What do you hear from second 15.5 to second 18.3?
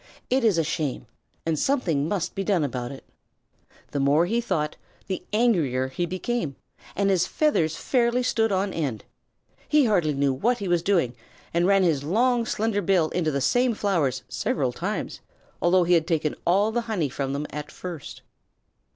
although he had taken all the honey from them at first.